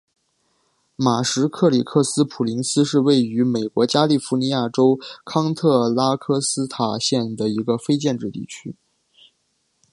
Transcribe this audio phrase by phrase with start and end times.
[0.95, 8.75] 马什克里克斯普林斯是位于美国加利福尼亚州康特拉科斯塔县的一个非建制地区。